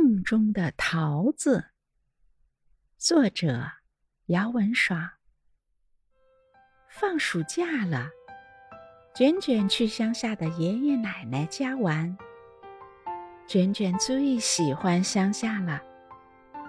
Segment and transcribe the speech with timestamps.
[0.00, 1.70] 梦中的桃子，
[2.96, 3.68] 作者
[4.26, 5.10] 姚文爽。
[6.88, 8.08] 放暑假了，
[9.12, 12.16] 卷卷去乡下的爷爷奶奶家玩。
[13.48, 15.82] 卷卷最喜欢乡下了，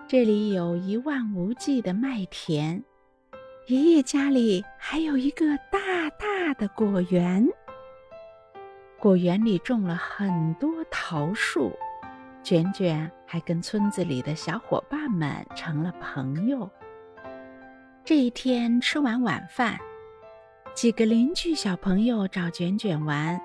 [0.08, 2.84] 这里有一望无际的麦田，
[3.68, 7.48] 爷爷家里还有一个大大的果园，
[8.98, 11.72] 果园里种了很多桃树。
[12.50, 16.68] 卷卷还跟村子里的小伙伴们成了朋友。
[18.04, 19.78] 这一天吃完晚饭，
[20.74, 23.40] 几个邻居小朋友找卷卷玩。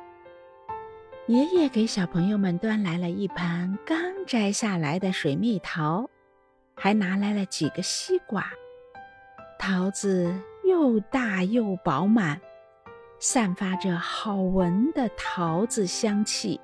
[1.26, 6.08] 爷爷给小朋友们端来了一盘刚摘下来的水蜜桃，
[6.74, 8.46] 还拿来了几个西瓜。
[9.58, 10.34] 桃子
[10.66, 12.40] 又大又饱满，
[13.20, 16.58] 散发着好闻的桃子香气。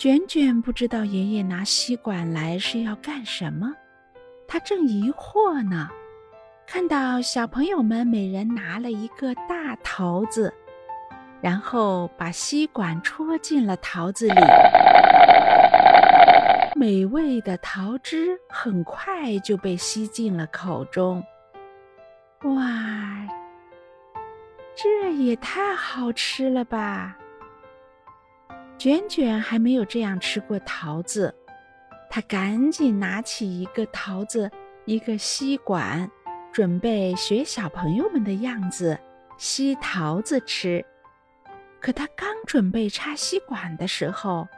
[0.00, 3.70] 卷卷不知道爷爷拿吸管来是要干什么，
[4.48, 5.90] 他正疑惑呢。
[6.66, 10.50] 看到小朋友们每人拿了一个大桃子，
[11.42, 14.40] 然后把吸管戳进了桃子里，
[16.74, 21.22] 美味的桃汁很快就被吸进了口中。
[22.44, 23.28] 哇，
[24.74, 27.18] 这也太好吃了吧！
[28.80, 31.34] 卷卷还没有这样吃过桃子，
[32.08, 34.50] 他赶紧拿起一个桃子，
[34.86, 36.10] 一个吸管，
[36.50, 38.98] 准备学小朋友们的样子
[39.36, 40.82] 吸桃子吃。
[41.78, 44.48] 可他刚准备插吸管的时候，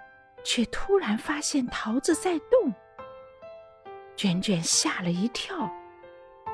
[0.44, 2.72] 却突然发现桃子在动。
[4.14, 5.68] 卷卷吓了一跳，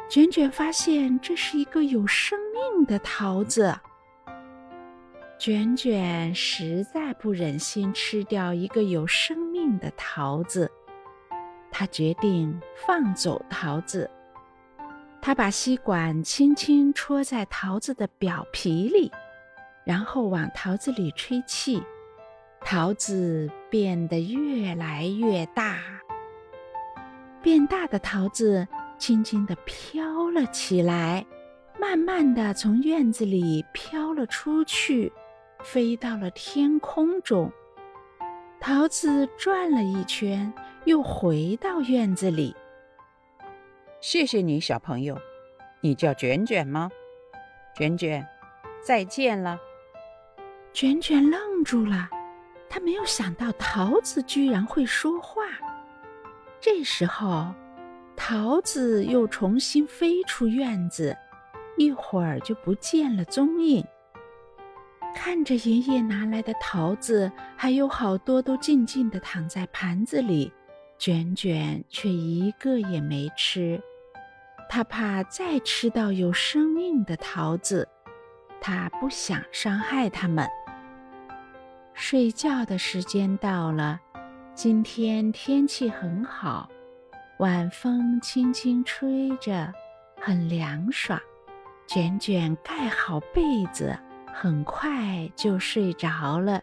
[0.08, 3.78] 卷卷发现这是一个有生命的桃子。
[5.38, 10.68] 卷卷实在不忍心吃掉一个有生命的桃子，
[11.70, 14.10] 他决定放走桃子。
[15.22, 19.12] 他把吸管轻轻戳在桃子的表皮里，
[19.84, 21.80] 然后往桃子里吹气，
[22.60, 25.78] 桃子变得越来越大。
[27.40, 28.66] 变大的桃子
[28.98, 31.24] 轻轻地飘了起来，
[31.78, 35.12] 慢慢地从院子里飘了出去。
[35.62, 37.50] 飞到了天空中，
[38.60, 40.52] 桃子转了一圈，
[40.84, 42.54] 又回到院子里。
[44.00, 45.18] 谢谢你，小朋友。
[45.80, 46.90] 你叫卷卷吗？
[47.76, 48.26] 卷卷，
[48.80, 49.58] 再见了。
[50.72, 52.08] 卷卷愣住了，
[52.68, 55.42] 他没有想到桃子居然会说话。
[56.60, 57.52] 这时候，
[58.16, 61.16] 桃子又重新飞出院子，
[61.76, 63.84] 一会儿就不见了踪影。
[65.28, 70.50] 看着爷爷拿来的桃子，还有好多都静静地躺在盘子里，
[70.96, 73.78] 卷卷却一个也没吃。
[74.70, 77.86] 他怕再吃到有生命的桃子，
[78.58, 80.48] 他不想伤害它们。
[81.92, 84.00] 睡觉的时间到了，
[84.54, 86.70] 今天天气很好，
[87.38, 89.70] 晚风轻轻吹着，
[90.18, 91.20] 很凉爽。
[91.86, 93.42] 卷卷盖好被
[93.74, 93.94] 子。
[94.40, 96.62] 很快就睡着了。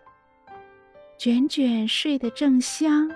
[1.18, 3.12] 卷卷睡得正香，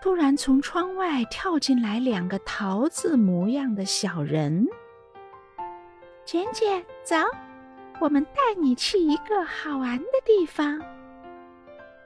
[0.00, 4.68] 突然从窗外跳进来两个桃子模样的小人。
[6.24, 7.16] 卷卷，走，
[7.98, 10.80] 我们带你去一个好玩的地方。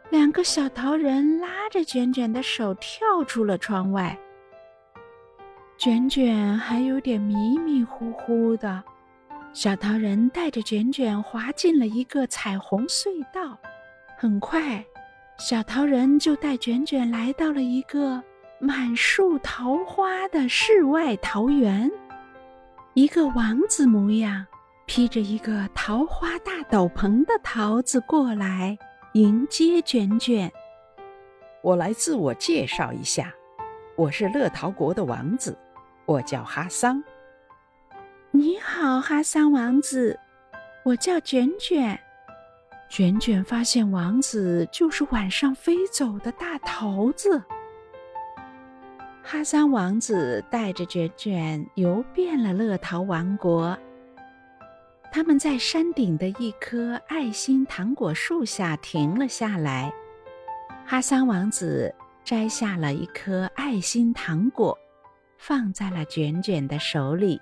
[0.08, 4.18] 两个小桃人拉着卷卷的手跳出了窗外。
[5.76, 8.82] 卷卷还有点迷迷糊糊的。
[9.54, 13.59] 小桃人带着卷卷滑进了一个彩虹隧道，
[14.16, 14.84] 很快，
[15.38, 18.22] 小桃人就带卷卷来到了一个
[18.60, 21.91] 满树桃花的世外桃源。
[22.94, 24.47] 一个王子模样、
[24.86, 28.78] 披着一个桃花大斗篷的桃子过来
[29.15, 30.53] 迎接卷卷。
[31.62, 33.33] 我来自我介绍一下，
[33.97, 35.56] 我是乐桃国的王子，
[36.06, 37.03] 我叫哈桑。
[38.30, 40.19] 你好，哈桑王子，
[40.84, 41.98] 我叫卷卷。
[42.86, 47.42] 卷卷发现王子就是晚上飞走的大桃子。
[49.22, 53.77] 哈桑王子带着卷卷游遍了乐桃王国。
[55.10, 59.91] 他们在山顶的一棵爱心糖果树下停了下来。
[60.84, 64.78] 哈桑王子摘下了一颗爱心糖果，
[65.39, 67.41] 放在了卷卷的手里。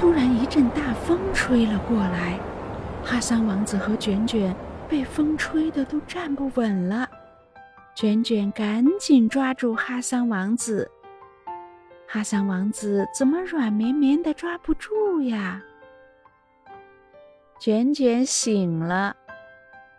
[0.00, 2.40] 突然，一阵大风吹了过来，
[3.04, 4.56] 哈桑王子和卷卷
[4.88, 7.06] 被风吹得都站不稳了。
[7.94, 10.90] 卷卷赶紧抓住哈桑王子，
[12.08, 15.62] 哈桑王子怎么软绵绵的抓不住呀？
[17.58, 19.14] 卷卷醒了，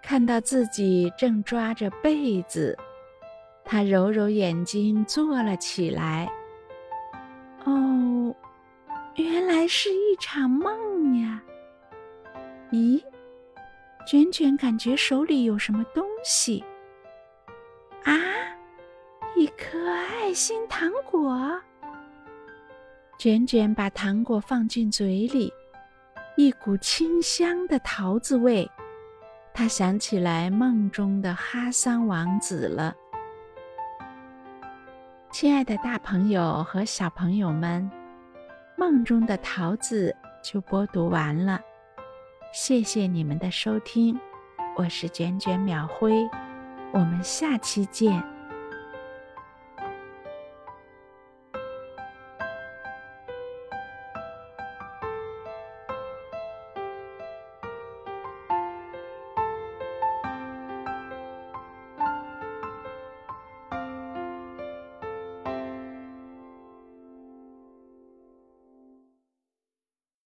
[0.01, 2.75] 看到自己正抓着被子，
[3.63, 6.27] 他揉揉眼睛坐了起来。
[7.65, 7.90] 哦，
[9.21, 11.41] 原来是一场梦呀！
[12.71, 13.01] 咦，
[14.07, 16.63] 卷卷感觉手里有什么东西。
[18.03, 18.17] 啊，
[19.35, 21.61] 一颗爱心糖果。
[23.19, 25.53] 卷卷把糖果放进嘴里，
[26.35, 28.67] 一股清香的桃子味。
[29.53, 32.95] 他想起来梦中的哈桑王子了。
[35.31, 37.89] 亲爱的，大朋友和小朋友们，
[38.81, 41.61] 梦中的桃子就播读完了。
[42.51, 44.19] 谢谢你们的收听，
[44.75, 46.27] 我是卷卷秒辉。
[46.91, 48.23] 我们下期见。